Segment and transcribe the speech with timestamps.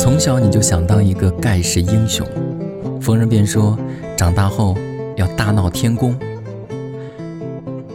[0.00, 2.24] 从小你就想当一个盖世英雄，
[3.00, 3.76] 逢人便说
[4.16, 4.76] 长大后
[5.16, 6.16] 要大闹天宫。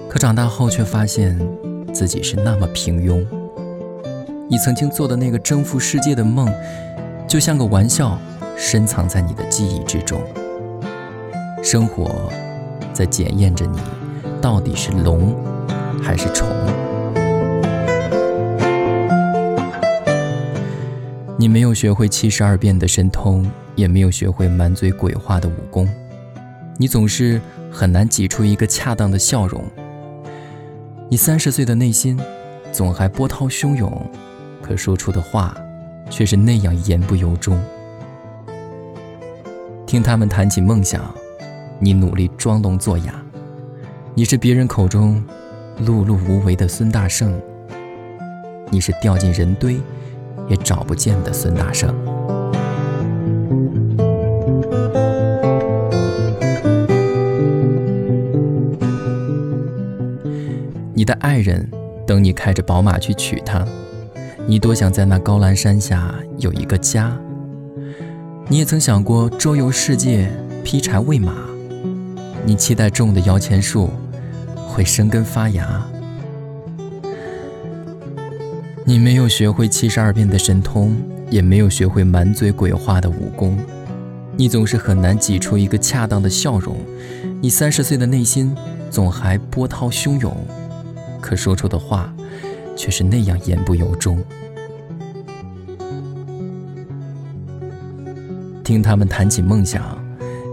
[0.10, 1.39] 可长大后却发现
[1.94, 3.26] 自己是那么平庸。
[4.50, 6.54] 你曾经做的那个征服世界的梦，
[7.25, 8.20] 就像个玩笑，
[8.57, 10.20] 深藏在你的记忆之中。
[11.63, 12.29] 生活
[12.91, 13.79] 在检验着你，
[14.41, 15.33] 到底是龙
[16.04, 16.45] 还是虫？
[21.36, 25.90] 你没有学会七十二变的神通，也没有学会满嘴鬼话的武功，
[26.78, 29.64] 你总是很难挤出一个恰当的笑容。
[31.09, 32.20] 你三十岁的内心，
[32.72, 33.92] 总还波涛汹涌，
[34.62, 35.58] 可说出的话，
[36.08, 37.59] 却是那样言不由衷。
[39.88, 41.04] 听他们谈起梦想，
[41.80, 43.14] 你努力装聋作哑，
[44.14, 45.23] 你是别人口中
[45.84, 47.34] 碌碌无为的孙大圣，
[48.70, 49.80] 你是掉进人堆。
[50.47, 51.93] 也找不见的孙大圣。
[60.95, 61.69] 你的爱人
[62.08, 63.66] 等你开着宝马去娶她，
[64.47, 67.17] 你多想在那高栏山下有一个家。
[68.47, 70.30] 你也曾想过周游世界，
[70.63, 71.33] 劈柴喂马。
[72.45, 73.89] 你期待种的摇钱树
[74.55, 75.83] 会生根发芽。
[78.86, 80.94] 你没有学会七十二变的神通，
[81.30, 83.58] 也没有学会满嘴鬼话的武功，
[84.36, 86.75] 你总是很难挤出一个恰当的笑容。
[87.42, 88.53] 你三十岁的内心
[88.90, 90.36] 总还波涛汹涌，
[91.22, 92.14] 可说出的话
[92.75, 94.22] 却是那样言不由衷。
[98.66, 99.97] 听他们谈起梦想，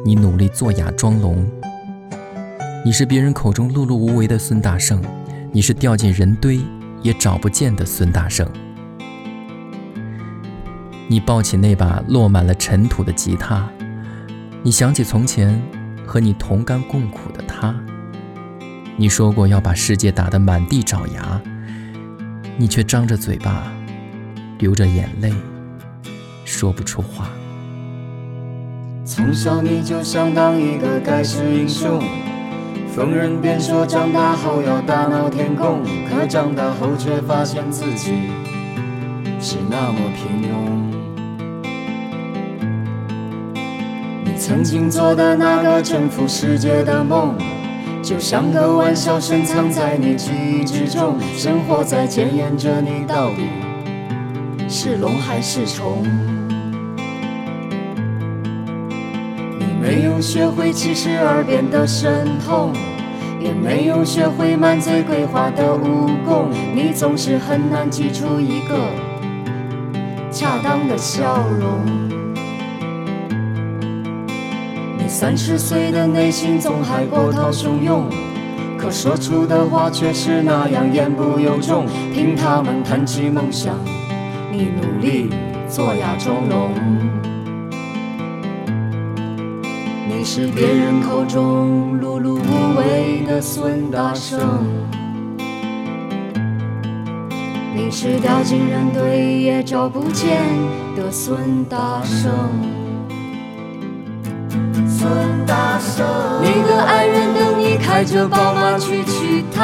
[0.05, 1.45] 你努力做哑装聋。
[2.85, 5.03] 你是别人口中碌碌无为的孙大圣，
[5.51, 6.61] 你是掉进人堆。
[7.03, 8.47] 也找不见的孙大圣，
[11.09, 13.69] 你抱起那把落满了尘土的吉他，
[14.63, 15.61] 你想起从前
[16.07, 17.75] 和你同甘共苦的他。
[18.97, 21.41] 你说过要把世界打得满地找牙，
[22.59, 23.73] 你却张着嘴巴，
[24.59, 25.33] 流着眼泪，
[26.45, 27.31] 说不出话。
[29.07, 32.03] 从小你就想当一个盖世英雄。
[32.95, 38.15] 逢人便说长大后要大闹天宫，可长大后却发现自己
[39.41, 40.51] 是那么平庸。
[44.25, 47.37] 你曾经做的那个征服世界的梦，
[48.03, 51.17] 就像个玩笑，深藏在你记忆之中。
[51.37, 53.47] 生活在检验着你到底
[54.69, 56.05] 是龙还是虫。
[59.81, 62.71] 没有学会七十二变的神通，
[63.41, 68.77] 也没有学会满嘴鬼话的武功，你总是很难挤出一个
[70.31, 71.81] 恰当的笑容。
[74.99, 78.05] 你三十岁的内心总还波涛汹涌，
[78.77, 81.87] 可说出的话却是那样言不由衷。
[82.13, 83.75] 听他们谈起梦想，
[84.53, 85.31] 你努力
[85.67, 87.10] 做哑装聋。
[90.13, 94.41] 你是别人口中碌碌无为的孙大圣，
[97.77, 100.43] 你是掉进人堆也找不见
[100.97, 102.33] 的孙大圣。
[104.89, 105.09] 孙
[105.47, 106.05] 大圣，
[106.43, 109.63] 你的爱人等你开着宝马去娶她。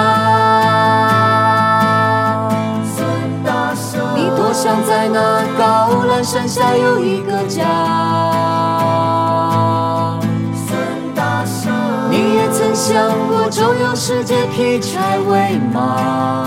[2.96, 3.04] 孙
[3.44, 8.05] 大圣，你多想在那高栏山下有一个家。
[12.88, 12.94] 想
[13.26, 16.46] 过周游世界，劈柴喂马。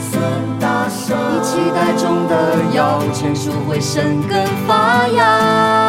[0.00, 0.22] 孙
[0.60, 5.81] 大圣，你期待中的摇钱树会生根发芽。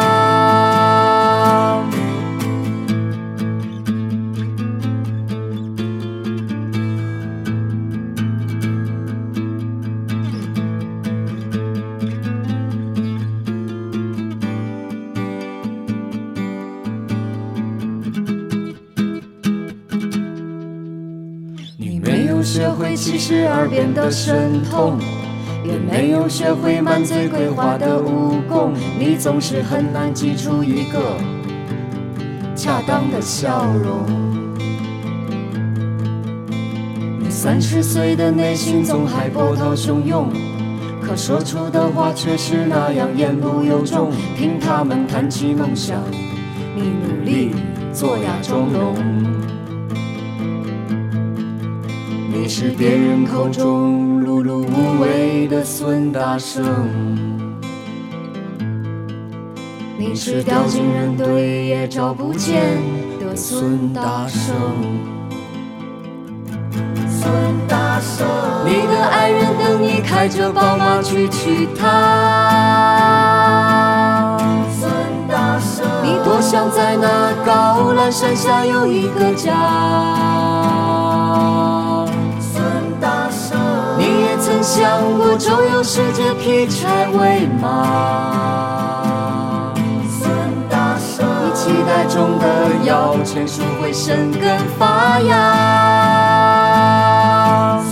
[23.14, 24.98] 七十二变的神通，
[25.62, 31.16] 也没有学会满嘴鬼话的武功，你总是很难挤出一个
[32.56, 34.04] 恰当的笑容。
[37.20, 40.28] 你三十岁的内心总还波涛汹涌，
[41.00, 44.10] 可说出的话却是那样言不由衷。
[44.36, 46.02] 听他们谈起梦想，
[46.74, 47.54] 你努力
[47.92, 49.23] 做哑装聋。
[52.44, 56.62] 你是别人口中碌碌无为的孙大圣。
[59.96, 62.60] 你是掉进人堆也找不见
[63.18, 64.54] 的孙大圣。
[67.08, 67.32] 孙
[67.66, 68.26] 大圣，
[68.66, 71.88] 你的爱人等你开着宝马去娶她。
[74.70, 74.92] 孙
[75.26, 79.54] 大圣，你多想在那高栏山下有一个家。
[84.64, 89.74] 想过周游世界劈柴喂马。
[90.08, 90.26] 孙
[90.70, 92.46] 大圣，你期待中的
[92.84, 95.34] 摇钱树会生根发芽。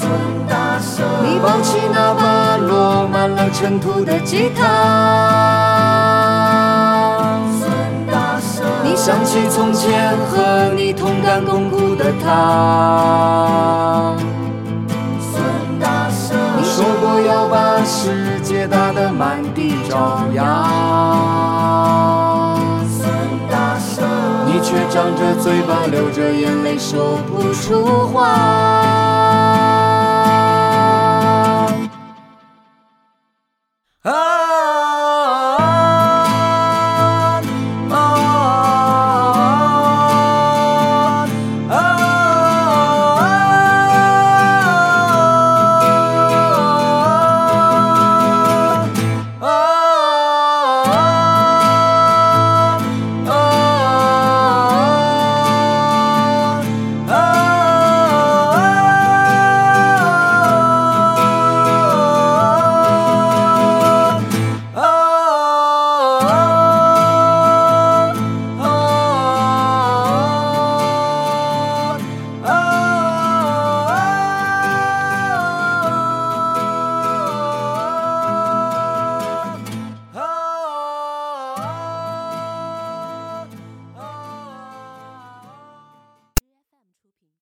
[0.00, 0.10] 孙
[0.48, 4.64] 大圣，你抱起那把落满了尘土的吉他。
[7.60, 7.70] 孙
[8.10, 14.16] 大圣，你想起从前和你同甘共苦的他。
[18.04, 20.42] 世界大的满地找牙，
[24.44, 28.26] 你却张着嘴巴，流着眼泪，说不出话。
[34.02, 34.31] 啊。